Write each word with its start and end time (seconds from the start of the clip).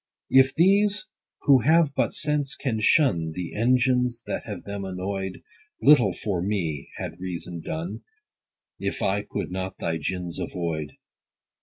If 0.31 0.55
these 0.55 1.05
who 1.41 1.59
have 1.59 1.93
but 1.93 2.11
sense, 2.11 2.55
can 2.55 2.79
shun 2.79 3.33
The 3.35 3.53
engines, 3.55 4.23
that 4.25 4.45
have 4.47 4.63
them 4.63 4.83
annoy'd; 4.83 5.43
Little 5.79 6.11
for 6.15 6.41
me 6.41 6.89
had 6.97 7.19
reason 7.19 7.61
done, 7.63 8.01
If 8.79 9.03
I 9.03 9.21
could 9.21 9.51
not 9.51 9.77
thy 9.77 9.97
gins 9.97 10.39
avoid. 10.39 10.93